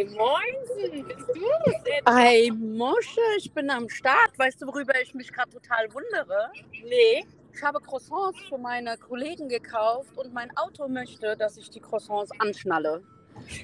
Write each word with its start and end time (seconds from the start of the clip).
Ei, 0.00 0.04
Moinsen, 0.04 1.06
bist 1.06 1.28
du 1.28 1.34
es? 1.66 1.74
Ei, 2.06 2.50
Mosche, 2.54 3.20
ich 3.36 3.52
bin 3.52 3.68
am 3.68 3.88
Start. 3.88 4.38
Weißt 4.38 4.62
du, 4.62 4.66
worüber 4.66 4.94
ich 5.02 5.12
mich 5.14 5.30
gerade 5.30 5.50
total 5.50 5.92
wundere? 5.92 6.50
Nee. 6.84 7.26
Ich 7.52 7.62
habe 7.62 7.80
Croissants 7.80 8.38
für 8.48 8.56
meine 8.56 8.96
Kollegen 8.96 9.48
gekauft 9.48 10.16
und 10.16 10.32
mein 10.32 10.56
Auto 10.56 10.88
möchte, 10.88 11.36
dass 11.36 11.58
ich 11.58 11.68
die 11.68 11.80
Croissants 11.80 12.30
anschnalle. 12.38 13.02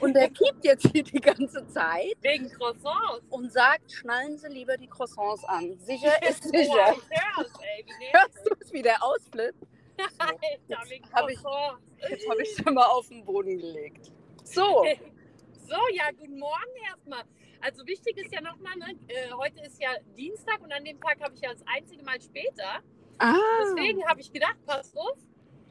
Und 0.01 0.15
der 0.15 0.29
kippt 0.29 0.65
jetzt 0.65 0.89
hier 0.93 1.05
die 1.05 1.21
ganze 1.21 1.67
Zeit 1.69 2.17
Wegen 2.21 2.51
Croissants. 2.51 3.23
und 3.31 3.51
sagt, 3.53 3.91
schnallen 3.93 4.37
Sie 4.37 4.49
lieber 4.49 4.77
die 4.77 4.89
Croissants 4.89 5.45
an. 5.45 5.79
Sicher 5.79 6.13
ist 6.29 6.43
sicher. 6.45 6.97
Hörst 8.13 8.41
du 8.45 8.55
es, 8.61 8.73
wie 8.73 8.83
der 8.83 9.03
ausflippt? 9.03 9.67
Alter, 10.19 10.39
Jetzt 10.69 10.91
wegen 10.91 11.13
hab 11.13 11.31
ich-. 11.31 11.39
Jetzt 12.11 12.29
habe 12.29 12.43
ich 12.43 12.59
es 12.59 12.65
mal 12.67 12.85
auf 12.85 13.09
den 13.09 13.25
Boden 13.25 13.57
gelegt. 13.57 14.13
So, 14.45 14.85
So, 15.69 15.75
ja, 15.95 16.11
guten 16.17 16.39
Morgen 16.39 16.77
erstmal. 16.89 17.25
Also 17.61 17.85
wichtig 17.87 18.17
ist 18.19 18.33
ja 18.33 18.41
nochmal, 18.41 18.77
ne, 18.77 18.93
äh, 19.09 19.33
heute 19.33 19.61
ist 19.63 19.83
ja 19.83 19.91
Dienstag 20.17 20.61
und 20.63 20.73
an 20.73 20.85
dem 20.85 21.01
Tag 21.01 21.21
habe 21.21 21.35
ich 21.35 21.41
ja 21.41 21.53
das 21.53 21.65
einzige 21.67 22.05
Mal 22.05 22.21
später. 22.21 22.83
ah, 23.19 23.35
Deswegen 23.63 24.07
habe 24.07 24.21
ich 24.21 24.33
gedacht, 24.33 24.59
pass 24.65 24.97
auf, 24.97 25.19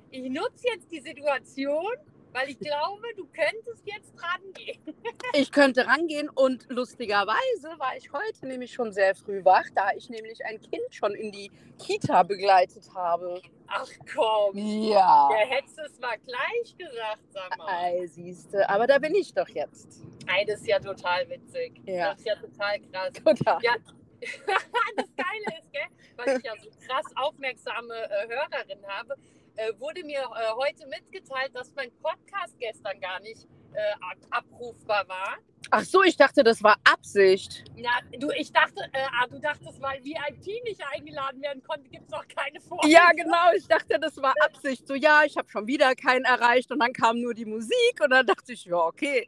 ich 0.10 0.30
nutze 0.30 0.68
jetzt 0.68 0.92
die 0.92 1.00
Situation, 1.00 1.94
weil 2.36 2.50
ich 2.50 2.60
glaube, 2.60 3.08
du 3.16 3.26
könntest 3.28 3.82
jetzt 3.86 4.14
dran 4.16 4.42
gehen. 4.54 4.82
ich 5.34 5.52
könnte 5.52 5.88
rangehen 5.88 6.30
und 6.30 6.66
lustigerweise 6.70 7.70
war 7.78 7.96
ich 7.96 8.12
heute 8.12 8.46
nämlich 8.46 8.74
schon 8.74 8.92
sehr 8.92 9.16
früh 9.16 9.44
wach, 9.46 9.64
da 9.74 9.92
ich 9.96 10.10
nämlich 10.10 10.46
ein 10.46 10.60
Kind 10.60 10.84
schon 10.92 11.14
in 11.16 11.32
die 11.32 11.50
Kita 11.80 12.24
begleitet 12.24 12.90
habe. 12.94 13.42
Ach 13.68 13.88
komm, 14.14 14.58
Ja. 14.58 15.30
der 15.32 15.48
hättest 15.48 15.80
es 15.80 16.00
mal 16.00 16.18
gleich 16.26 16.78
gesagt, 16.78 17.24
sag 17.30 17.58
mal. 17.58 17.68
Ei, 17.68 18.06
siehste, 18.06 18.70
aber 18.70 18.86
da 18.86 19.00
bin 19.00 19.16
ich 19.16 19.34
doch 19.34 19.48
jetzt. 19.48 20.02
Ey, 20.28 20.46
das 20.46 20.60
ist 20.60 20.68
ja 20.68 20.80
total 20.80 21.30
witzig. 21.30 21.82
Ja. 21.86 22.10
Das 22.10 22.20
ist 22.20 22.28
ja 22.28 22.36
total 22.36 22.80
krass. 22.82 23.14
Total. 23.14 23.60
Ja. 23.64 23.76
das 24.98 25.06
Geile 25.16 25.60
ist, 25.60 25.72
gell, 25.72 25.88
weil 26.18 26.38
ich 26.38 26.44
ja 26.44 26.54
so 26.62 26.70
krass 26.86 27.06
aufmerksame 27.16 27.94
äh, 27.94 28.28
Hörerin 28.28 28.86
habe, 28.88 29.16
äh, 29.56 29.72
wurde 29.80 30.04
mir 30.04 30.22
äh, 30.22 30.52
heute 30.56 30.88
mitgeteilt, 30.88 31.52
dass 31.54 31.74
mein 31.76 31.92
Podcast 32.02 32.58
gestern 32.60 33.00
gar 33.00 33.20
nicht 33.22 33.48
äh, 33.74 33.94
ab 34.02 34.18
abrufbar 34.30 35.08
war. 35.08 35.38
Ach 35.72 35.84
so, 35.84 36.04
ich 36.04 36.16
dachte, 36.16 36.44
das 36.44 36.62
war 36.64 36.78
Absicht. 36.84 37.64
Ja, 37.76 37.92
du, 38.20 38.30
ich 38.38 38.52
dachte, 38.52 38.82
äh, 38.94 39.08
ah, 39.20 39.28
du 39.28 39.40
dachtest, 39.40 39.82
weil 39.82 40.04
VIP 40.04 40.64
nicht 40.64 40.82
eingeladen 40.94 41.42
werden 41.42 41.64
konnte, 41.64 41.90
gibt 41.90 42.08
es 42.08 42.14
auch 42.14 42.26
keine 42.28 42.60
Vor. 42.62 42.86
Ja, 42.86 43.12
genau, 43.12 43.52
ich 43.58 43.68
dachte, 43.68 44.00
das 44.00 44.16
war 44.18 44.34
Absicht. 44.42 44.88
So, 44.88 44.94
ja, 44.94 45.24
ich 45.26 45.38
habe 45.38 45.50
schon 45.50 45.66
wieder 45.68 45.96
keinen 45.96 46.24
erreicht 46.24 46.72
und 46.72 46.80
dann 46.80 46.94
kam 46.94 47.20
nur 47.20 47.34
die 47.34 47.46
Musik 47.46 48.00
und 48.02 48.12
dann 48.12 48.26
dachte 48.26 48.54
ich, 48.54 48.66
ja, 48.66 48.78
okay, 48.78 49.28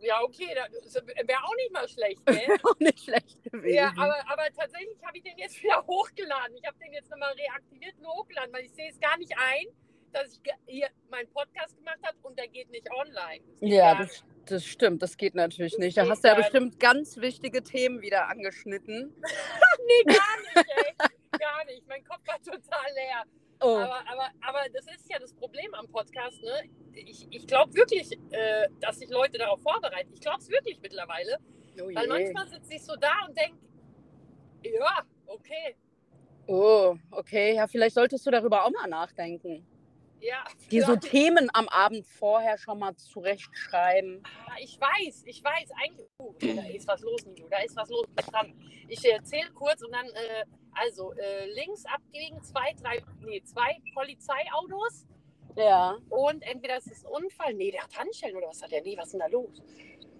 Ja, 0.00 0.22
okay, 0.22 0.54
wäre 0.54 1.44
auch 1.44 1.54
nicht 1.56 1.72
mal 1.72 1.88
schlecht, 1.88 2.20
gell? 2.26 2.56
auch 2.62 2.78
nicht 2.78 3.00
schlecht 3.00 3.42
gewesen. 3.44 3.74
Ja, 3.74 3.92
aber, 3.96 4.16
aber 4.30 4.44
tatsächlich 4.54 4.96
habe 5.04 5.16
ich 5.16 5.24
den 5.24 5.38
jetzt 5.38 5.62
wieder 5.62 5.84
hochgeladen. 5.86 6.56
Ich 6.56 6.66
habe 6.66 6.78
den 6.78 6.92
jetzt 6.92 7.10
nochmal 7.10 7.32
reaktiviert 7.32 7.94
und 7.98 8.06
hochgeladen, 8.06 8.52
weil 8.52 8.64
ich 8.64 8.72
sehe 8.72 8.90
es 8.90 9.00
gar 9.00 9.16
nicht 9.18 9.32
ein, 9.36 9.66
dass 10.12 10.32
ich 10.32 10.40
hier 10.66 10.88
meinen 11.10 11.28
Podcast 11.30 11.76
gemacht 11.76 11.98
habe 12.02 12.16
und 12.22 12.38
der 12.38 12.48
geht 12.48 12.70
nicht 12.70 12.88
online. 12.90 13.44
Das 13.60 13.70
Ja, 13.70 13.94
das, 13.94 14.24
das 14.46 14.64
stimmt, 14.64 15.02
das 15.02 15.16
geht 15.16 15.34
natürlich 15.34 15.72
Das 15.72 15.80
nicht. 15.80 15.96
Da 15.96 16.08
hast 16.08 16.24
du 16.24 16.28
ja 16.28 16.34
bestimmt 16.34 16.78
ganz 16.80 17.16
wichtige 17.16 17.62
Themen 17.62 18.00
wieder 18.02 18.28
angeschnitten. 18.28 19.14
Nee, 19.88 20.14
gar 20.14 20.36
nicht, 20.40 20.72
ey. 20.84 20.94
Gar 21.38 21.64
nicht. 21.66 21.86
Mein 21.86 22.02
Kopf 22.02 22.26
war 22.26 22.42
total 22.42 22.92
leer. 22.94 23.22
Oh, 23.60 23.76
Aber, 23.76 24.00
aber, 24.10 24.30
aber 24.46 24.60
das 24.72 24.86
ist 24.86 25.10
ja 25.10 25.18
das 25.18 25.32
Problem 25.32 25.72
am 25.74 25.88
Podcast. 25.88 26.42
Ne? 26.42 26.70
Ich, 26.92 27.26
ich 27.30 27.46
glaube 27.46 27.74
wirklich, 27.74 28.12
äh, 28.30 28.68
dass 28.80 28.98
sich 28.98 29.08
Leute 29.08 29.38
darauf 29.38 29.60
vorbereiten. 29.62 30.12
Ich 30.12 30.20
glaube 30.20 30.38
es 30.38 30.50
wirklich 30.50 30.80
mittlerweile. 30.82 31.38
oh 31.80 31.86
Weil 31.94 32.06
manchmal 32.06 32.48
sitze 32.48 32.74
ich 32.74 32.84
so 32.84 32.94
da 32.96 33.12
und 33.26 33.36
denke, 33.36 33.56
ja, 34.62 35.02
okay. 35.26 35.76
Oh, 36.46 36.96
okay. 37.10 37.54
Ja, 37.54 37.66
vielleicht 37.66 37.94
solltest 37.94 38.26
du 38.26 38.30
darüber 38.30 38.64
auch 38.64 38.70
mal 38.70 38.88
nachdenken. 38.88 39.66
Ja, 40.20 40.44
Die 40.70 40.80
so. 40.80 40.96
Themen 40.96 41.48
am 41.52 41.68
Abend 41.68 42.06
vorher 42.06 42.56
schon 42.58 42.78
mal 42.78 42.96
zurechtschreiben. 42.96 44.22
Ah, 44.24 44.56
Ich 44.60 44.78
weiß, 44.80 45.22
ich 45.26 45.42
weiß, 45.44 45.70
eigentlich. 45.84 46.06
Oh, 46.18 46.34
da 46.40 46.64
ist 46.68 46.88
was 46.88 47.00
los, 47.02 47.24
Nilo, 47.26 47.46
da 47.50 47.58
ist 47.58 47.76
was 47.76 47.88
los. 47.90 48.06
Dran. 48.30 48.52
Ich 48.88 49.04
erzähle 49.04 49.50
kurz 49.52 49.82
und 49.82 49.92
dann, 49.92 50.06
äh, 50.06 50.44
also 50.72 51.12
äh, 51.14 51.46
links 51.52 51.84
abgegen 51.86 52.42
zwei, 52.42 52.72
drei, 52.82 53.02
nee, 53.20 53.42
zwei 53.44 53.76
Polizeiautos 53.94 55.06
Ja. 55.56 55.96
und 56.10 56.42
entweder 56.42 56.76
ist 56.78 56.90
es 56.90 57.04
ein 57.04 57.10
Unfall, 57.12 57.54
nee, 57.54 57.70
der 57.70 57.82
hat 57.82 57.96
Handschellen 57.98 58.36
oder 58.36 58.48
was 58.48 58.62
hat 58.62 58.72
der? 58.72 58.82
Nee, 58.82 58.96
was 58.96 59.06
ist 59.06 59.12
denn 59.12 59.20
da 59.20 59.26
los? 59.26 59.62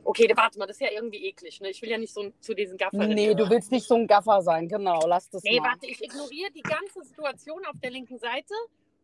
Okay, 0.04 0.30
warte 0.36 0.58
mal, 0.58 0.66
das 0.66 0.76
ist 0.76 0.82
ja 0.82 0.92
irgendwie 0.92 1.24
eklig, 1.26 1.60
ne? 1.60 1.70
Ich 1.70 1.82
will 1.82 1.88
ja 1.90 1.98
nicht 1.98 2.12
so 2.14 2.30
zu 2.40 2.54
diesen 2.54 2.76
Gafferinnen. 2.76 3.14
Nee, 3.14 3.34
du 3.34 3.50
willst 3.50 3.72
nicht 3.72 3.86
so 3.88 3.96
ein 3.96 4.06
Gaffer 4.06 4.40
sein, 4.40 4.68
genau. 4.68 5.00
Lass 5.06 5.28
das 5.30 5.42
Nee, 5.42 5.58
mal. 5.58 5.70
warte, 5.70 5.86
ich 5.86 6.00
ignoriere 6.02 6.50
die 6.52 6.62
ganze 6.62 7.02
Situation 7.02 7.64
auf 7.66 7.74
der 7.82 7.90
linken 7.90 8.16
Seite 8.18 8.54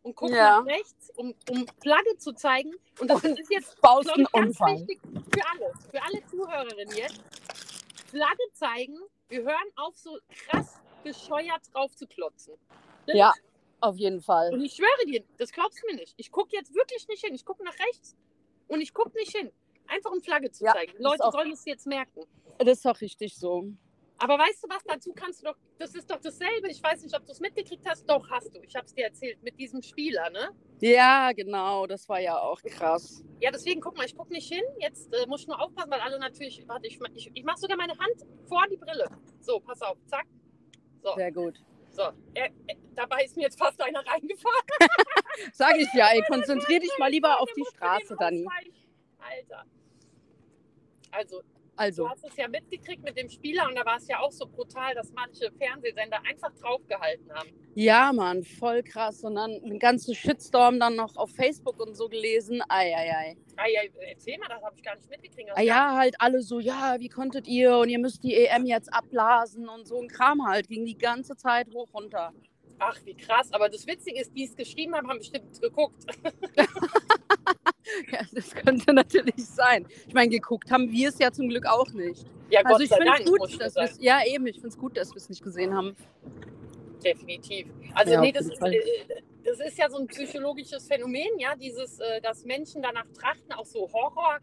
und 0.03 0.15
gucke 0.15 0.35
Ja. 0.35 0.59
nach 0.59 0.65
rechts, 0.65 1.09
um, 1.15 1.33
um 1.49 1.65
Flagge 1.81 2.17
zu 2.17 2.33
zeigen. 2.33 2.71
Und 2.99 3.09
das 3.09 3.23
ist 3.23 3.49
jetzt 3.49 3.79
Baust 3.81 4.09
ich, 4.15 4.31
ganz 4.31 4.47
Unfall. 4.47 4.79
wichtig 4.79 4.99
für 5.03 5.41
alle, 5.51 5.73
für 5.89 6.03
alle 6.03 6.25
Zuhörerinnen 6.27 6.95
jetzt. 6.95 7.21
Flagge 8.09 8.43
zeigen, 8.53 8.99
wir 9.29 9.43
hören 9.43 9.69
auf, 9.75 9.97
so 9.97 10.17
krass 10.29 10.75
bescheuert 11.03 11.61
drauf 11.73 11.95
zu 11.95 12.05
klotzen. 12.07 12.53
Das 13.07 13.15
Ja, 13.17 13.33
auf 13.81 13.97
jeden 13.97 14.21
Fall. 14.21 14.53
Und 14.53 14.61
ich 14.63 14.73
schwöre 14.73 15.05
dir, 15.07 15.23
das 15.37 15.51
glaubst 15.51 15.81
du 15.81 15.87
mir 15.87 15.95
nicht. 15.95 16.13
Ich 16.17 16.31
gucke 16.31 16.55
jetzt 16.55 16.73
wirklich 16.75 17.07
nicht 17.07 17.25
hin. 17.25 17.33
Ich 17.33 17.43
gucke 17.45 17.63
nach 17.63 17.77
rechts 17.79 18.15
und 18.67 18.81
ich 18.81 18.93
gucke 18.93 19.17
nicht 19.17 19.35
hin. 19.35 19.51
Einfach 19.87 20.11
um 20.11 20.21
Flagge 20.21 20.51
zu 20.51 20.63
Ja, 20.63 20.73
zeigen. 20.73 20.93
Leute 21.01 21.23
auch- 21.25 21.31
sollen 21.33 21.51
es 21.51 21.65
jetzt 21.65 21.87
merken. 21.87 22.21
Das 22.59 22.77
ist 22.77 22.85
doch 22.85 23.01
richtig 23.01 23.35
so. 23.35 23.65
Aber 24.19 24.37
weißt 24.37 24.63
du 24.63 24.69
was, 24.69 24.83
dazu 24.85 25.13
kannst 25.13 25.41
du 25.41 25.47
doch, 25.47 25.57
das 25.77 25.95
ist 25.95 26.09
doch 26.09 26.19
dasselbe. 26.19 26.69
Ich 26.69 26.81
weiß 26.81 27.01
nicht, 27.03 27.15
ob 27.15 27.25
du 27.25 27.31
es 27.31 27.39
mitgekriegt 27.39 27.85
hast. 27.87 28.09
Doch, 28.09 28.29
hast 28.29 28.55
du. 28.55 28.61
Ich 28.61 28.75
habe 28.75 28.85
es 28.85 28.93
dir 28.93 29.05
erzählt 29.05 29.41
mit 29.43 29.59
diesem 29.59 29.81
Spieler, 29.81 30.29
ne? 30.29 30.51
Ja, 30.79 31.31
genau. 31.33 31.87
Das 31.87 32.07
war 32.07 32.19
ja 32.19 32.37
auch 32.39 32.61
krass. 32.61 33.23
Ja, 33.39 33.51
deswegen, 33.51 33.81
guck 33.81 33.97
mal, 33.97 34.05
ich 34.05 34.15
gucke 34.15 34.31
nicht 34.31 34.51
hin. 34.51 34.63
Jetzt 34.79 35.13
äh, 35.13 35.25
muss 35.27 35.41
ich 35.41 35.47
nur 35.47 35.59
aufpassen, 35.59 35.91
weil 35.91 35.99
alle 35.99 36.19
natürlich, 36.19 36.63
warte, 36.67 36.87
ich, 36.87 36.99
ich, 37.15 37.31
ich 37.33 37.43
mache 37.43 37.57
sogar 37.57 37.75
meine 37.77 37.97
Hand 37.97 38.25
vor 38.47 38.63
die 38.71 38.77
Brille. 38.77 39.09
So, 39.41 39.59
pass 39.59 39.81
auf, 39.81 39.97
zack. 40.05 40.25
So, 41.01 41.13
Sehr 41.15 41.31
gut. 41.31 41.61
so. 41.89 42.03
Er, 42.33 42.49
er, 42.67 42.75
dabei 42.95 43.25
ist 43.25 43.35
mir 43.35 43.43
jetzt 43.43 43.59
fast 43.59 43.81
einer 43.81 44.05
reingefahren. 44.05 44.65
Sag 45.53 45.77
ich 45.77 45.91
ja, 45.93 46.07
ey, 46.13 46.21
konzentrier 46.27 46.79
dich 46.79 46.91
mal 46.97 47.09
lieber 47.09 47.41
auf 47.41 47.49
die 47.57 47.65
Straße, 47.75 48.15
Dani. 48.17 48.45
Alter. 49.19 49.65
Also, 51.11 51.41
du 51.75 51.79
Also, 51.81 52.09
hast 52.09 52.23
es 52.25 52.35
ja 52.37 52.47
mitgekriegt 52.47 53.03
mit 53.03 53.17
dem 53.17 53.29
Spieler 53.29 53.67
und 53.67 53.75
da 53.75 53.85
war 53.85 53.97
es 53.97 54.07
ja 54.07 54.19
auch 54.19 54.31
so 54.31 54.45
brutal, 54.45 54.93
dass 54.95 55.11
manche 55.13 55.51
Fernsehsender 55.57 56.19
einfach 56.29 56.51
draufgehalten 56.61 57.31
haben. 57.33 57.49
ja, 57.75 58.11
Mann, 58.13 58.43
voll 58.43 58.83
krass. 58.83 59.23
Und 59.23 59.35
dann 59.35 59.51
ein 59.51 59.79
ganzer 59.79 60.13
Shitstorm 60.13 60.79
dann 60.79 60.95
noch 60.95 61.15
auf 61.17 61.31
Facebook 61.31 61.79
und 61.79 61.95
so 61.95 62.07
gelesen. 62.07 62.61
Ei, 62.69 62.93
ei, 62.95 63.15
ei. 63.15 63.37
Erzähl 64.09 64.37
mal, 64.39 64.47
das 64.49 64.61
habe 64.63 64.75
ich 64.75 64.83
gar 64.83 64.95
nicht 64.95 65.09
mitgekriegt. 65.09 65.49
Ah, 65.55 65.61
ja, 65.61 65.95
halt 65.95 66.15
alle 66.19 66.41
so, 66.41 66.59
ja, 66.59 66.95
wie 66.99 67.09
konntet 67.09 67.47
ihr 67.47 67.77
und 67.77 67.89
ihr 67.89 67.99
müsst 67.99 68.23
die 68.23 68.35
EM 68.35 68.65
jetzt 68.65 68.93
abblasen 68.93 69.67
und 69.69 69.87
so 69.87 69.99
ein 70.01 70.07
Kram 70.07 70.45
halt. 70.47 70.67
Ging 70.67 70.85
die 70.85 70.97
ganze 70.97 71.35
Zeit 71.35 71.67
hoch 71.73 71.93
runter. 71.93 72.33
Ach, 72.79 72.99
wie 73.05 73.13
krass. 73.15 73.51
Aber 73.53 73.69
das 73.69 73.85
Witzige 73.87 74.19
ist, 74.19 74.35
die 74.35 74.45
es 74.45 74.55
geschrieben 74.55 74.95
haben, 74.95 75.07
haben 75.07 75.19
bestimmt 75.19 75.61
geguckt. 75.61 76.05
Ja, 78.11 78.19
das 78.31 78.53
könnte 78.55 78.93
natürlich 78.93 79.45
sein. 79.45 79.85
Ich 80.07 80.13
meine, 80.13 80.29
geguckt 80.29 80.71
haben 80.71 80.91
wir 80.91 81.09
es 81.09 81.19
ja 81.19 81.31
zum 81.31 81.49
Glück 81.49 81.65
auch 81.65 81.91
nicht. 81.91 82.25
Ja, 82.49 82.61
Also 82.63 82.71
Gott 82.73 82.81
ich 82.83 82.89
sei 82.89 82.97
finde 82.97 83.11
es 83.19 83.25
gut, 83.25 83.49
ich 83.49 83.57
dass 83.57 83.73
sagen. 83.73 83.87
wir's, 83.89 83.99
ja 84.01 84.19
eben, 84.25 84.47
ich 84.47 84.55
finde 84.55 84.69
es 84.69 84.77
gut, 84.77 84.97
dass 84.97 85.09
wir 85.11 85.17
es 85.17 85.29
nicht 85.29 85.43
gesehen 85.43 85.73
haben. 85.75 85.95
Definitiv. 87.03 87.67
Also 87.95 88.13
Ja, 88.13 88.21
nee, 88.21 88.31
das 88.31 88.45
ist, 88.47 88.61
äh, 88.61 88.81
das 89.43 89.59
ist 89.59 89.77
ja 89.77 89.89
so 89.89 89.97
ein 89.97 90.07
psychologisches 90.07 90.87
Phänomen, 90.87 91.39
ja, 91.39 91.55
dieses, 91.55 91.99
äh, 91.99 92.21
dass 92.21 92.45
Menschen 92.45 92.81
danach 92.81 93.05
trachten, 93.19 93.51
auch 93.53 93.65
so 93.65 93.91
Horror, 93.91 94.39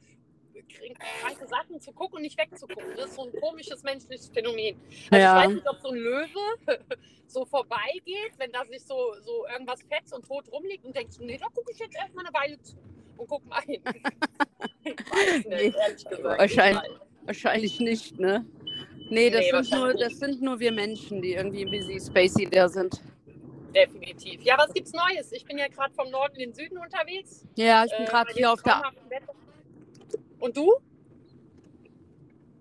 kranke 1.20 1.46
Sachen 1.46 1.80
zu 1.80 1.92
gucken 1.92 2.16
und 2.16 2.22
nicht 2.22 2.38
wegzugucken. 2.38 2.94
Das 2.96 3.10
ist 3.10 3.16
so 3.16 3.24
ein 3.24 3.32
komisches 3.40 3.82
menschliches 3.82 4.28
Phänomen. 4.28 4.76
Also 5.10 5.16
Ja. 5.24 5.40
ich 5.42 5.46
weiß 5.48 5.54
nicht, 5.54 5.68
ob 5.68 5.80
so 5.80 5.88
ein 5.88 5.96
Löwe 5.96 6.28
so 7.26 7.44
vorbeigeht, 7.44 8.32
wenn 8.38 8.52
da 8.52 8.64
sich 8.66 8.82
so, 8.82 9.14
so 9.22 9.46
irgendwas 9.52 9.82
fetzt 9.82 10.12
und 10.14 10.26
tot 10.26 10.50
rumliegt 10.52 10.84
und 10.84 10.94
denkt, 10.96 11.18
nee, 11.20 11.38
da 11.38 11.46
gucke 11.46 11.72
ich 11.72 11.78
jetzt 11.78 11.96
erstmal 11.96 12.26
eine 12.26 12.34
Weile 12.34 12.60
zu 12.60 12.76
und 13.20 13.28
guck 13.28 13.46
mal 13.48 13.60
hin. 13.62 13.80
ich 14.84 14.96
weiß 14.98 15.44
nicht, 15.46 15.76
ehrlich 15.76 16.04
gesagt. 16.04 16.38
wahrscheinlich. 16.38 16.82
Wahrscheinlich 17.26 17.80
nicht, 17.80 18.18
ne? 18.18 18.44
Nee, 19.10 19.28
das, 19.30 19.40
Nee, 19.40 19.62
sind 19.62 19.78
nur, 19.78 19.94
das 19.94 20.18
sind 20.18 20.42
nur 20.42 20.58
wir 20.58 20.72
Menschen, 20.72 21.20
die 21.20 21.34
irgendwie 21.34 21.64
ein 21.64 21.70
bisschen 21.70 22.00
spacey 22.00 22.48
da 22.50 22.68
sind. 22.68 23.00
Definitiv. 23.74 24.42
Ja, 24.42 24.56
was 24.58 24.72
gibt's 24.72 24.92
Neues? 24.92 25.30
Ich 25.32 25.44
bin 25.44 25.58
ja 25.58 25.68
gerade 25.68 25.92
vom 25.94 26.10
Norden 26.10 26.34
in 26.36 26.50
den 26.50 26.54
Süden 26.54 26.78
unterwegs. 26.78 27.44
Ja, 27.56 27.84
ich 27.84 27.92
bin 27.96 28.06
Äh, 28.06 28.08
gerade 28.08 28.30
bei 28.32 28.38
hier 28.38 28.52
auf 28.52 28.62
der. 28.62 28.82
Und 30.40 30.56
du? 30.56 30.72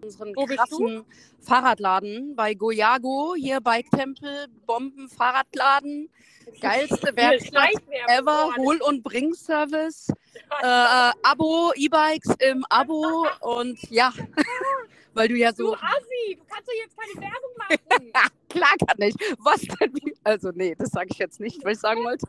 Unseren 0.04 0.36
Wo 0.36 0.46
krassen 0.46 1.06
Fahrradladen 1.42 2.36
bei 2.36 2.54
Goyago, 2.54 3.36
hier 3.36 3.62
Bike 3.62 3.90
Tempel, 3.92 4.48
Bomben 4.66 5.10
Fahrradladen, 5.10 6.10
geilste 6.62 7.16
Werkstatt 7.16 7.72
ever, 8.08 8.54
Hol- 8.58 8.82
und 8.82 9.04
Bring-Service, 9.04 10.12
äh, 10.64 10.66
äh, 10.66 11.12
Abo, 11.24 11.72
E-Bikes 11.76 12.36
im 12.40 12.66
Abo 12.70 13.28
und 13.42 13.82
ja, 13.90 14.14
weil 15.14 15.28
du 15.28 15.36
ja 15.36 15.52
Du 15.52 15.68
so, 15.68 15.74
Assi, 15.76 16.38
du 16.38 16.44
kannst 16.48 16.68
doch 16.68 16.74
jetzt 16.74 16.96
keine 16.98 17.32
Werbung 17.32 17.52
machen. 17.58 18.30
klar 18.50 18.76
kann 18.88 19.02
ich, 19.02 19.16
was 19.40 19.62
denn, 19.62 19.94
also 20.24 20.52
nee, 20.54 20.76
das 20.78 20.90
sage 20.90 21.10
ich 21.12 21.18
jetzt 21.18 21.40
nicht, 21.40 21.64
was 21.64 21.74
ich 21.74 21.80
sagen 21.80 22.04
wollte. 22.04 22.26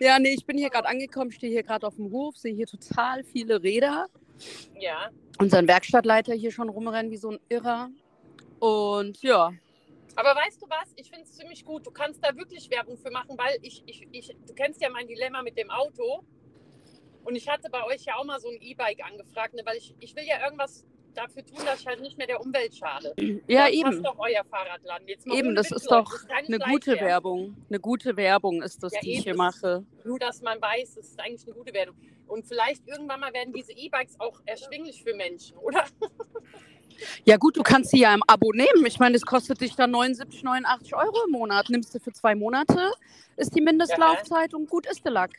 Ja, 0.00 0.18
nee, 0.18 0.34
ich 0.34 0.44
bin 0.44 0.58
hier 0.58 0.70
gerade 0.70 0.88
angekommen, 0.88 1.30
stehe 1.30 1.52
hier 1.52 1.62
gerade 1.62 1.86
auf 1.86 1.96
dem 1.96 2.10
Hof, 2.10 2.36
sehe 2.36 2.54
hier 2.54 2.66
total 2.66 3.24
viele 3.24 3.62
Räder. 3.62 4.08
Ja. 4.78 5.10
Unseren 5.38 5.68
Werkstattleiter 5.68 6.34
hier 6.34 6.50
schon 6.50 6.68
rumrennen 6.68 7.10
wie 7.10 7.16
so 7.16 7.30
ein 7.30 7.40
Irrer. 7.48 7.90
Und 8.58 9.22
ja, 9.22 9.52
Aber 10.16 10.34
weißt 10.34 10.62
du 10.62 10.66
was? 10.68 10.92
Ich 10.96 11.10
finde 11.10 11.24
es 11.24 11.32
ziemlich 11.32 11.64
gut. 11.64 11.86
Du 11.86 11.90
kannst 11.90 12.24
da 12.24 12.34
wirklich 12.36 12.70
Werbung 12.70 12.96
für 12.96 13.10
machen, 13.10 13.36
weil 13.36 13.58
ich, 13.62 13.82
ich, 13.86 14.08
ich, 14.12 14.34
du 14.46 14.54
kennst 14.54 14.80
ja 14.80 14.88
mein 14.88 15.06
Dilemma 15.06 15.42
mit 15.42 15.58
dem 15.58 15.70
Auto. 15.70 16.24
Und 17.24 17.36
ich 17.36 17.48
hatte 17.48 17.68
bei 17.70 17.84
euch 17.84 18.04
ja 18.04 18.16
auch 18.16 18.24
mal 18.24 18.40
so 18.40 18.48
ein 18.48 18.60
E-Bike 18.60 19.04
angefragt, 19.04 19.54
ne? 19.54 19.62
weil 19.64 19.76
ich, 19.76 19.94
ich 20.00 20.14
will 20.16 20.24
ja 20.24 20.42
irgendwas 20.44 20.86
dafür 21.16 21.44
tun, 21.44 21.58
dass 21.64 21.80
ich 21.80 21.86
halt 21.86 22.00
nicht 22.00 22.18
mehr 22.18 22.26
der 22.26 22.40
Umwelt 22.40 22.74
schade. 22.74 23.14
ja 23.48 23.64
Dort 23.64 23.72
eben. 23.74 23.82
passt 23.82 24.04
doch 24.04 24.18
euer 24.18 24.44
Fahrradladen. 24.44 25.08
Jetzt 25.08 25.26
Eben, 25.26 25.54
das 25.54 25.70
ist 25.72 25.90
doch 25.90 26.10
das 26.10 26.48
eine 26.48 26.58
gute. 26.58 27.00
Werbung. 27.00 27.56
Eine 27.68 27.80
gute 27.80 28.16
Werbung 28.16 28.62
ist 28.62 28.82
das, 28.82 28.92
Ja, 28.94 29.00
die 29.00 29.12
ich 29.12 29.22
hier 29.24 29.32
das 29.32 29.38
mache. 29.38 29.84
Nur, 30.04 30.18
dass 30.18 30.42
man 30.42 30.60
weiß, 30.60 30.96
es 30.96 31.08
ist 31.08 31.20
eigentlich 31.20 31.46
eine 31.46 31.56
gute 31.56 31.72
Werbung. 31.72 31.96
Und 32.26 32.46
vielleicht 32.46 32.86
irgendwann 32.88 33.20
mal 33.20 33.32
werden 33.32 33.52
diese 33.52 33.72
E-Bikes 33.72 34.18
auch 34.20 34.40
erschwinglich 34.46 35.02
für 35.02 35.14
Menschen, 35.14 35.56
oder? 35.58 35.84
Ja 37.24 37.36
gut, 37.36 37.56
du 37.56 37.62
kannst 37.62 37.90
sie 37.90 38.00
ja 38.00 38.14
im 38.14 38.22
Abo 38.26 38.52
nehmen. 38.52 38.86
Ich 38.86 38.98
meine, 38.98 39.16
es 39.16 39.26
kostet 39.26 39.60
dich 39.60 39.74
dann 39.76 39.90
79, 39.90 40.42
89 40.42 40.94
Euro 40.94 41.24
im 41.26 41.32
Monat. 41.32 41.68
Nimmst 41.68 41.94
du 41.94 41.98
für 42.00 42.12
zwei 42.12 42.34
Monate, 42.34 42.90
ist 43.36 43.54
die 43.54 43.60
Mindestlaufzeit 43.60 44.54
und 44.54 44.68
gut 44.70 44.86
ist 44.86 45.04
der 45.04 45.12
Lack. 45.12 45.32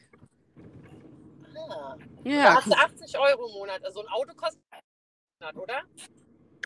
Ah. 1.69 1.95
Da 2.23 2.29
Ja, 2.29 2.55
hast 2.55 2.67
du 2.67 2.73
80 2.73 3.17
Euro 3.19 3.47
im 3.47 3.53
Monat. 3.53 3.83
Also 3.83 4.01
ein 4.01 4.07
Auto 4.09 4.33
kostet 4.35 4.61
100, 5.39 5.57
oder? 5.57 5.81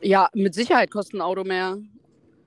ja, 0.01 0.29
mit 0.33 0.53
Sicherheit 0.53 0.91
kostet 0.91 1.15
ein 1.15 1.21
Auto 1.21 1.43
mehr. 1.43 1.77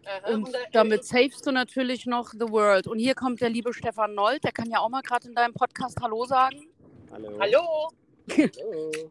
Aha. 0.06 0.34
Und 0.34 0.52
da- 0.52 0.58
damit 0.72 1.04
savest 1.04 1.46
du 1.46 1.50
natürlich 1.52 2.04
noch 2.06 2.30
the 2.30 2.48
world. 2.50 2.86
Und 2.86 2.98
hier 2.98 3.14
kommt 3.14 3.40
der 3.40 3.48
liebe 3.50 3.72
Stefan 3.72 4.14
Nold, 4.14 4.44
der 4.44 4.52
kann 4.52 4.70
ja 4.70 4.78
auch 4.80 4.88
mal 4.90 5.02
gerade 5.02 5.28
in 5.28 5.34
deinem 5.34 5.54
Podcast 5.54 5.98
Hallo 6.02 6.24
sagen. 6.26 6.66
Hallo. 7.10 7.38
Hallo? 7.40 7.88
Hallo. 8.30 9.10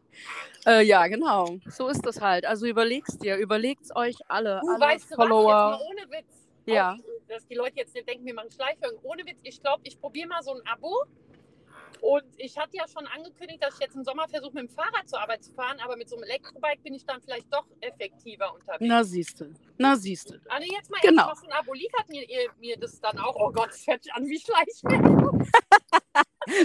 Äh, 0.66 0.82
ja, 0.86 1.06
genau. 1.08 1.58
So 1.68 1.88
ist 1.88 2.00
das 2.06 2.22
halt. 2.22 2.46
Also 2.46 2.64
überleg's 2.64 3.18
dir, 3.18 3.36
überlegt's 3.36 3.94
euch 3.94 4.16
alle, 4.28 4.60
Du 4.62 4.70
alle 4.70 4.80
weißt 4.80 5.10
du 5.10 5.14
Follower. 5.16 5.44
was, 5.52 5.78
jetzt 5.78 5.86
mal 5.86 5.90
ohne 5.90 6.10
Witz. 6.10 6.48
Ja. 6.64 6.92
Auch, 6.94 7.28
dass 7.28 7.46
die 7.46 7.54
Leute 7.54 7.76
jetzt 7.76 7.94
nicht 7.94 8.08
denken, 8.08 8.24
wir 8.24 8.32
machen 8.32 8.50
Schleichwerbung. 8.50 8.98
Ohne 9.02 9.26
Witz, 9.26 9.36
ich 9.42 9.60
glaube, 9.60 9.82
ich 9.84 10.00
probiere 10.00 10.28
mal 10.28 10.42
so 10.42 10.54
ein 10.54 10.62
Abo. 10.66 11.04
Und 12.04 12.22
ich 12.36 12.58
hatte 12.58 12.76
ja 12.76 12.84
schon 12.86 13.06
angekündigt, 13.06 13.62
dass 13.62 13.76
ich 13.76 13.80
jetzt 13.80 13.96
im 13.96 14.04
Sommer 14.04 14.28
versuche, 14.28 14.52
mit 14.52 14.64
dem 14.64 14.68
Fahrrad 14.68 15.08
zur 15.08 15.22
Arbeit 15.22 15.42
zu 15.42 15.54
fahren, 15.54 15.78
aber 15.82 15.96
mit 15.96 16.06
so 16.06 16.16
einem 16.16 16.24
Elektrobike 16.24 16.82
bin 16.82 16.92
ich 16.92 17.06
dann 17.06 17.22
vielleicht 17.22 17.50
doch 17.50 17.64
effektiver 17.80 18.52
unterwegs. 18.52 18.82
Na 18.82 19.02
siehste, 19.02 19.54
na 19.78 19.96
siehste. 19.96 20.38
Ah, 20.50 20.58
nee, 20.58 20.68
jetzt 20.70 20.90
mal 20.90 21.00
Genau. 21.00 21.22
ehrlich, 21.22 21.32
was 21.32 21.40
für 21.40 21.46
ein 21.46 21.52
Abo 21.52 21.72
liefert 21.72 22.06
mir, 22.10 22.26
mir 22.60 22.76
das 22.76 23.00
dann 23.00 23.18
auch? 23.18 23.34
Oh 23.36 23.50
Gott, 23.50 23.72
sich 23.72 23.88
an 24.12 24.26
wie 24.26 24.38
Schleichwerbung. 24.38 25.48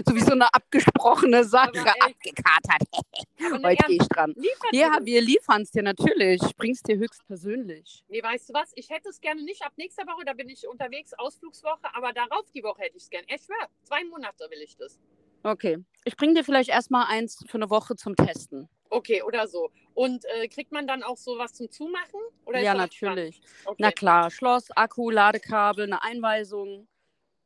So 0.06 0.14
wie 0.14 0.20
so 0.20 0.34
eine 0.34 0.54
abgesprochene 0.54 1.46
Sache, 1.46 1.72
abgekatert. 2.02 2.84
Heute 3.64 3.84
gehe 3.88 3.96
ich 4.02 4.08
dran. 4.10 4.36
Ja, 4.74 5.00
wir 5.02 5.22
liefern 5.22 5.62
es 5.62 5.72
dir 5.72 5.84
natürlich. 5.84 6.42
Ich 6.44 6.56
bring's 6.58 6.84
dir 6.84 6.98
höchstpersönlich. 6.98 8.04
Nee, 8.10 8.22
weißt 8.22 8.50
du 8.50 8.54
was? 8.56 8.74
Ich 8.76 8.90
hätte 8.90 9.08
es 9.08 9.22
gerne 9.22 9.42
nicht 9.42 9.64
ab 9.64 9.72
nächster 9.78 10.06
Woche, 10.06 10.26
da 10.26 10.34
bin 10.34 10.50
ich 10.50 10.68
unterwegs, 10.68 11.14
Ausflugswoche, 11.14 11.96
aber 11.96 12.12
darauf 12.12 12.52
die 12.52 12.62
Woche 12.62 12.82
hätte 12.82 12.98
ich 12.98 13.04
es 13.04 13.10
gerne. 13.10 13.26
Ich 13.30 13.42
schwör, 13.42 13.70
zwei 13.84 14.04
Monate 14.04 14.50
will 14.50 14.62
ich 14.62 14.76
das. 14.76 15.00
Okay. 15.44 15.78
Ich 16.06 16.16
bring 16.18 16.34
dir 16.34 16.44
vielleicht 16.44 16.70
erstmal 16.70 17.06
eins 17.08 17.44
für 17.48 17.58
eine 17.58 17.70
Woche 17.70 17.96
zum 17.96 18.16
Testen. 18.16 18.68
Okay, 18.90 19.22
oder 19.22 19.48
so. 19.48 19.70
Und 19.94 20.26
äh, 20.26 20.48
kriegt 20.48 20.72
man 20.72 20.88
dann 20.88 21.04
auch 21.04 21.18
sowas 21.18 21.54
zum 21.54 21.70
Zumachen? 21.70 22.20
Ja, 22.54 22.74
natürlich. 22.74 23.42
Okay, 23.66 23.76
Na 23.78 23.92
klar, 23.92 24.32
Schloss, 24.32 24.72
Akku, 24.72 25.10
Ladekabel, 25.12 25.86
eine 25.86 26.02
Einweisung. 26.02 26.88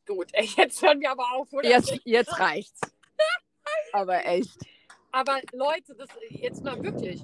gut. 0.07 0.30
Ey, 0.34 0.45
jetzt 0.57 0.81
hören 0.81 1.01
wir 1.01 1.12
aber 1.12 1.25
auf, 1.34 1.51
oder? 1.51 1.68
Jetzt, 1.68 2.00
jetzt 2.06 2.40
reicht's. 2.40 2.80
Aber 3.94 4.25
echt. 4.25 4.57
Aber 5.12 5.40
Leute, 5.51 5.94
das 5.95 6.10
jetzt 6.30 6.63
mal 6.63 6.81
wirklich, 6.84 7.24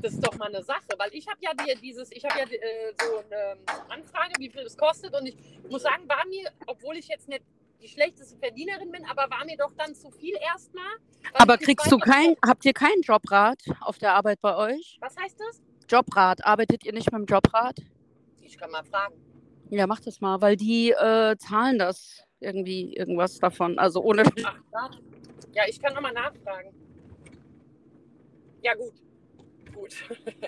das 0.00 0.12
ist 0.14 0.24
doch 0.24 0.36
mal 0.38 0.46
eine 0.46 0.62
Sache, 0.62 0.86
weil 0.96 1.12
ich 1.12 1.26
habe 1.26 1.38
ja 1.40 1.52
dir 1.52 1.74
dieses, 1.74 2.12
ich 2.12 2.24
habe 2.24 2.38
ja 2.38 2.44
äh, 2.46 2.94
so 3.00 3.18
eine 3.18 3.56
Anfrage, 3.88 4.34
wie 4.38 4.48
viel 4.48 4.62
das 4.62 4.76
kostet 4.76 5.12
und 5.14 5.26
ich 5.26 5.36
muss 5.68 5.82
sagen, 5.82 6.08
war 6.08 6.24
mir, 6.28 6.50
obwohl 6.66 6.96
ich 6.96 7.08
jetzt 7.08 7.28
nicht 7.28 7.42
die 7.84 7.90
schlechteste 7.90 8.36
Verdienerin 8.38 8.90
bin, 8.90 9.04
aber 9.04 9.30
war 9.30 9.44
mir 9.44 9.56
doch 9.56 9.72
dann 9.76 9.94
zu 9.94 10.10
viel 10.10 10.34
erstmal. 10.40 10.96
Aber 11.34 11.58
kriegst 11.58 11.90
du 11.92 11.98
kein, 11.98 12.34
habt 12.44 12.64
ihr 12.64 12.72
keinen 12.72 13.02
Jobrat 13.02 13.62
auf 13.80 13.98
der 13.98 14.14
Arbeit 14.14 14.40
bei 14.40 14.56
euch? 14.56 14.96
Was 15.00 15.16
heißt 15.16 15.38
das? 15.38 15.62
Jobrat, 15.88 16.44
arbeitet 16.44 16.84
ihr 16.84 16.92
nicht 16.92 17.12
mit 17.12 17.20
dem 17.20 17.26
Jobrat? 17.26 17.76
Ich 18.40 18.56
kann 18.56 18.70
mal 18.70 18.84
fragen. 18.84 19.14
Ja, 19.68 19.86
mach 19.86 20.00
das 20.00 20.20
mal, 20.20 20.40
weil 20.40 20.56
die 20.56 20.90
äh, 20.90 21.36
zahlen 21.36 21.78
das 21.78 22.22
irgendwie 22.40 22.94
irgendwas 22.94 23.38
davon. 23.38 23.78
Also 23.78 24.02
ohne. 24.02 24.22
Ach. 24.44 24.90
Ja, 25.52 25.64
ich 25.68 25.80
kann 25.80 25.94
nochmal 25.94 26.12
nachfragen. 26.12 26.74
Ja, 28.62 28.74
gut. 28.74 28.94
Gut. 29.74 29.94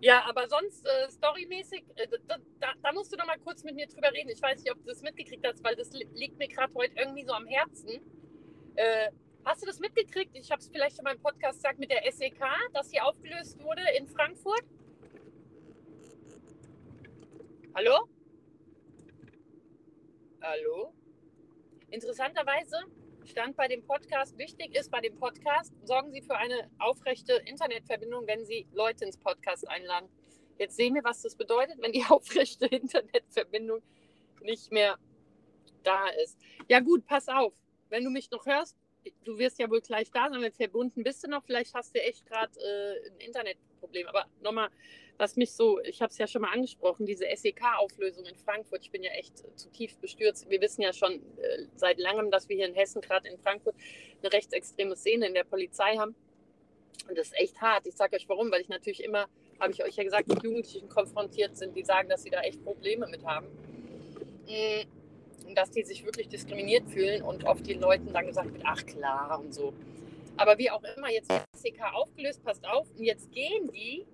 ja, 0.00 0.22
aber 0.28 0.48
sonst 0.48 0.86
äh, 0.86 1.10
storymäßig, 1.10 1.84
äh, 1.96 2.06
da, 2.82 2.92
musst 2.92 3.12
du 3.12 3.16
noch 3.16 3.26
mal 3.26 3.38
kurz 3.38 3.62
mit 3.64 3.74
mir 3.74 3.86
drüber 3.86 4.12
reden. 4.12 4.30
Ich 4.30 4.40
weiß 4.40 4.62
nicht, 4.62 4.72
ob 4.72 4.78
du 4.78 4.86
das 4.86 5.02
mitgekriegt 5.02 5.46
hast, 5.46 5.62
weil 5.64 5.76
das 5.76 5.92
li 5.92 6.06
liegt 6.14 6.38
mir 6.38 6.48
gerade 6.48 6.72
heute 6.74 6.94
irgendwie 6.96 7.24
so 7.24 7.32
am 7.32 7.46
Herzen. 7.46 8.00
Äh, 8.76 9.10
hast 9.44 9.62
du 9.62 9.66
das 9.66 9.78
mitgekriegt? 9.78 10.36
Ich 10.36 10.50
habe 10.50 10.60
es 10.60 10.68
vielleicht 10.68 10.98
in 10.98 11.04
meinem 11.04 11.20
Podcast 11.20 11.58
gesagt 11.58 11.78
mit 11.78 11.90
der 11.90 12.10
SEK, 12.10 12.40
dass 12.72 12.90
sie 12.90 13.00
aufgelöst 13.00 13.62
wurde 13.62 13.82
in 13.98 14.06
Frankfurt. 14.06 14.64
Hallo? 17.74 18.08
Hallo? 20.42 20.94
Interessanterweise 21.90 22.76
stand 23.24 23.56
bei 23.56 23.68
dem 23.68 23.84
Podcast, 23.84 24.36
wichtig 24.38 24.74
ist 24.76 24.90
bei 24.90 25.00
dem 25.00 25.16
Podcast, 25.16 25.72
sorgen 25.84 26.10
Sie 26.12 26.22
für 26.22 26.36
eine 26.36 26.70
aufrechte 26.78 27.34
Internetverbindung, 27.44 28.26
wenn 28.26 28.44
Sie 28.44 28.66
Leute 28.72 29.04
ins 29.04 29.18
Podcast 29.18 29.68
einladen. 29.68 30.08
Jetzt 30.60 30.76
sehen 30.76 30.94
wir, 30.94 31.02
was 31.02 31.22
das 31.22 31.34
bedeutet, 31.34 31.80
wenn 31.80 31.92
die 31.92 32.04
aufrechte 32.08 32.66
Internetverbindung 32.66 33.80
nicht 34.42 34.70
mehr 34.70 34.98
da 35.82 36.08
ist. 36.22 36.38
Ja 36.68 36.80
gut, 36.80 37.06
pass 37.06 37.28
auf, 37.28 37.54
wenn 37.88 38.04
du 38.04 38.10
mich 38.10 38.30
noch 38.30 38.44
hörst, 38.44 38.76
du 39.24 39.38
wirst 39.38 39.58
ja 39.58 39.70
wohl 39.70 39.80
gleich 39.80 40.10
da 40.10 40.28
sein, 40.28 40.42
wenn 40.42 40.52
verbunden 40.52 41.02
bist 41.02 41.24
du 41.24 41.30
noch, 41.30 41.42
vielleicht 41.44 41.72
hast 41.74 41.96
du 41.96 42.02
echt 42.02 42.26
gerade 42.26 42.52
äh, 42.60 43.08
ein 43.08 43.20
Internetproblem. 43.20 44.06
Aber 44.08 44.26
nochmal, 44.42 44.68
was 45.16 45.36
mich 45.36 45.52
so, 45.52 45.80
ich 45.80 46.02
habe 46.02 46.10
es 46.10 46.18
ja 46.18 46.26
schon 46.26 46.42
mal 46.42 46.52
angesprochen, 46.52 47.06
diese 47.06 47.24
SEK-Auflösung 47.34 48.26
in 48.26 48.36
Frankfurt, 48.36 48.82
ich 48.82 48.90
bin 48.90 49.02
ja 49.02 49.12
echt 49.12 49.40
äh, 49.42 49.56
zutiefst 49.56 49.98
bestürzt. 50.02 50.50
Wir 50.50 50.60
wissen 50.60 50.82
ja 50.82 50.92
schon 50.92 51.22
äh, 51.38 51.64
seit 51.74 51.98
langem, 51.98 52.30
dass 52.30 52.50
wir 52.50 52.56
hier 52.56 52.66
in 52.66 52.74
Hessen, 52.74 53.00
gerade 53.00 53.26
in 53.30 53.38
Frankfurt, 53.38 53.76
eine 54.20 54.30
rechtsextreme 54.30 54.94
Szene 54.94 55.26
in 55.26 55.32
der 55.32 55.44
Polizei 55.44 55.96
haben. 55.96 56.14
Und 57.08 57.16
das 57.16 57.28
ist 57.28 57.40
echt 57.40 57.62
hart. 57.62 57.86
Ich 57.86 57.96
sage 57.96 58.16
euch 58.16 58.28
warum, 58.28 58.50
weil 58.50 58.60
ich 58.60 58.68
natürlich 58.68 59.02
immer, 59.02 59.26
habe 59.60 59.72
ich 59.72 59.84
euch 59.84 59.96
ja 59.96 60.04
gesagt, 60.04 60.28
mit 60.28 60.42
Jugendlichen 60.42 60.88
konfrontiert 60.88 61.56
sind, 61.56 61.76
die 61.76 61.84
sagen, 61.84 62.08
dass 62.08 62.22
sie 62.22 62.30
da 62.30 62.40
echt 62.40 62.62
Probleme 62.64 63.06
mit 63.06 63.24
haben. 63.24 63.46
Mm, 64.46 65.48
Und 65.48 65.54
dass 65.56 65.70
die 65.70 65.82
sich 65.82 66.04
wirklich 66.04 66.28
diskriminiert 66.28 66.88
fühlen 66.88 67.22
und 67.22 67.44
oft 67.44 67.66
den 67.66 67.80
Leuten 67.80 68.12
dann 68.12 68.26
gesagt 68.26 68.52
wird, 68.52 68.62
ach 68.64 68.84
klar 68.86 69.40
und 69.40 69.52
so. 69.52 69.72
Aber 70.36 70.58
wie 70.58 70.70
auch 70.70 70.82
immer, 70.96 71.10
jetzt 71.10 71.30
wird 71.30 71.42
SEK 71.54 71.80
aufgelöst, 71.92 72.42
passt 72.44 72.66
auf, 72.66 72.88
und 72.96 73.04
jetzt 73.04 73.30
gehen 73.32 73.70
die 73.72 74.06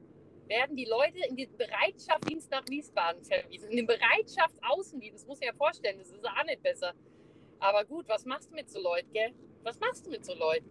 werden 0.48 0.76
die 0.76 0.84
Leute 0.84 1.18
in 1.28 1.36
den 1.36 1.56
Bereitschaftsdienst 1.56 2.50
nach 2.50 2.62
Wiesbaden 2.68 3.24
verwiesen. 3.24 3.68
In 3.70 3.78
den 3.78 3.86
Bereitschaftsaußendienst, 3.86 5.22
das 5.22 5.26
muss 5.26 5.40
ich 5.40 5.46
ja 5.46 5.52
vorstellen, 5.52 5.98
das 5.98 6.10
ist 6.10 6.24
auch 6.24 6.44
nicht 6.44 6.62
besser. 6.62 6.94
Aber 7.58 7.84
gut, 7.84 8.08
was 8.08 8.24
machst 8.24 8.50
du 8.50 8.54
mit 8.54 8.70
so 8.70 8.80
Leuten, 8.80 9.12
gell? 9.12 9.32
Was 9.62 9.80
machst 9.80 10.06
du 10.06 10.10
mit 10.10 10.24
so 10.24 10.34
Leuten? 10.34 10.70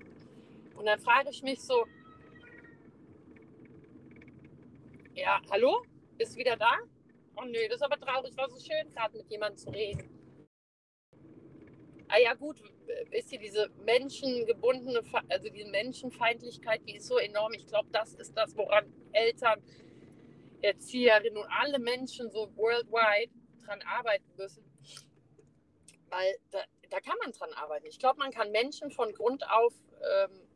Und 0.76 0.86
dann 0.86 1.00
frage 1.00 1.30
ich 1.30 1.42
mich 1.42 1.62
so, 1.62 1.86
ja, 5.16 5.42
hallo? 5.50 5.84
Ist 6.18 6.36
wieder 6.36 6.58
da? 6.58 6.78
Oh 7.38 7.46
nö, 7.46 7.68
das 7.70 7.78
ist 7.78 7.82
aber 7.82 8.00
traurig, 8.00 8.36
war 8.38 8.50
so 8.50 8.60
schön, 8.60 8.90
gerade 8.90 9.18
mit 9.18 9.30
jemandem 9.30 9.58
zu 9.58 9.70
reden. 9.70 10.10
Ah 12.08 12.20
ja 12.20 12.34
gut, 12.34 12.62
wisst 13.10 13.32
ihr, 13.32 13.40
diese 13.40 13.70
menschengebundene, 13.86 15.02
also 15.30 15.50
diese 15.50 15.70
Menschenfeindlichkeit, 15.70 16.82
die 16.88 16.98
ist 16.98 17.08
so 17.08 17.18
enorm. 17.18 17.54
Ich 17.54 17.66
glaube, 17.66 17.90
das 17.92 18.14
ist 18.14 18.36
das, 18.38 18.56
woran 18.56 18.94
Eltern, 19.12 19.62
Erzieherinnen 20.62 21.38
und 21.38 21.50
alle 21.50 21.80
Menschen 21.80 22.30
so 22.30 22.56
worldwide 22.56 23.32
dran 23.66 23.82
arbeiten 23.84 24.32
müssen. 24.38 24.64
Weil 26.10 26.38
da, 26.52 26.60
da 26.90 27.00
kann 27.00 27.18
man 27.24 27.32
dran 27.32 27.54
arbeiten. 27.54 27.88
Ich 27.88 28.00
glaube, 28.00 28.20
man 28.20 28.32
kann 28.32 28.52
Menschen 28.52 28.92
von 28.92 29.12
Grund 29.14 29.50
auf 29.50 29.74
ähm, 30.02 30.48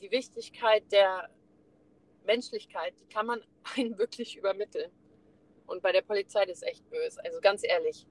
die 0.00 0.10
Wichtigkeit 0.10 0.90
der 0.92 1.30
Menschlichkeit, 2.28 2.94
die 3.00 3.08
kann 3.08 3.26
man 3.26 3.42
einen 3.76 3.98
wirklich 3.98 4.36
übermitteln. 4.36 4.92
Und 5.66 5.82
bei 5.82 5.92
der 5.92 6.02
Polizei 6.02 6.46
das 6.46 6.58
ist 6.58 6.68
echt 6.68 6.88
böse. 6.88 7.22
Also 7.24 7.40
ganz 7.40 7.64
ehrlich. 7.64 8.06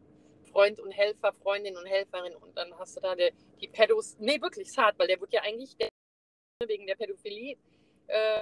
Freund 0.52 0.80
und 0.80 0.92
Helfer, 0.92 1.34
Freundin 1.34 1.78
und 1.78 1.86
Helferin 1.86 2.36
und 2.36 2.56
dann 2.58 2.74
hast 2.80 2.96
du 2.96 3.02
da 3.02 3.16
die, 3.16 3.32
die 3.62 3.68
Pädos. 3.68 4.18
Nee, 4.20 4.42
wirklich, 4.42 4.68
ist 4.68 4.78
hart, 4.78 4.98
weil 4.98 5.08
der 5.08 5.20
wurde 5.20 5.34
ja 5.34 5.42
eigentlich 5.42 5.76
der, 5.78 5.90
wegen 6.66 6.88
der 6.88 6.96
Pädophilie. 6.96 7.58
Äh, 8.08 8.42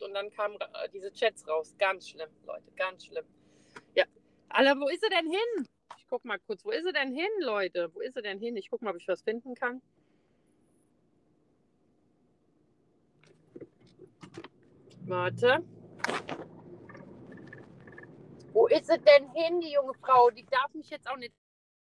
und 0.00 0.14
dann 0.14 0.30
kamen 0.30 0.56
äh, 0.60 0.88
diese 0.90 1.12
Chats 1.12 1.46
raus. 1.48 1.74
Ganz 1.78 2.08
schlimm, 2.08 2.30
Leute, 2.46 2.70
ganz 2.76 3.06
schlimm. 3.06 3.24
Ja. 3.94 4.04
Alter, 4.50 4.78
wo 4.80 4.88
ist 4.88 5.02
er 5.02 5.10
denn 5.10 5.30
hin? 5.30 5.66
Ich 5.96 6.06
guck 6.08 6.24
mal 6.24 6.38
kurz, 6.38 6.64
wo 6.64 6.70
ist 6.70 6.86
er 6.86 6.92
denn 6.92 7.12
hin, 7.12 7.30
Leute? 7.40 7.92
Wo 7.94 8.00
ist 8.00 8.16
er 8.16 8.22
denn 8.22 8.38
hin? 8.38 8.56
Ich 8.56 8.70
guck 8.70 8.82
mal, 8.82 8.90
ob 8.90 8.96
ich 8.96 9.08
was 9.08 9.22
finden 9.22 9.54
kann. 9.54 9.82
Warte. 15.08 15.64
Wo 18.52 18.66
ist 18.66 18.86
sie 18.86 18.98
denn 18.98 19.30
hin, 19.32 19.60
die 19.60 19.72
junge 19.72 19.94
Frau? 20.02 20.30
Die 20.30 20.44
darf 20.44 20.72
mich 20.74 20.90
jetzt 20.90 21.08
auch 21.08 21.16
nicht 21.16 21.32